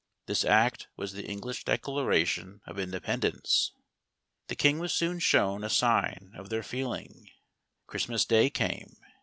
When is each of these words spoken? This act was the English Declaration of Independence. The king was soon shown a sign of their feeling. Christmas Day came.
This 0.25 0.43
act 0.43 0.87
was 0.97 1.13
the 1.13 1.27
English 1.27 1.63
Declaration 1.63 2.61
of 2.65 2.79
Independence. 2.79 3.73
The 4.47 4.55
king 4.55 4.79
was 4.79 4.91
soon 4.95 5.19
shown 5.19 5.63
a 5.63 5.69
sign 5.69 6.31
of 6.35 6.49
their 6.49 6.63
feeling. 6.63 7.29
Christmas 7.85 8.25
Day 8.25 8.49
came. 8.49 8.95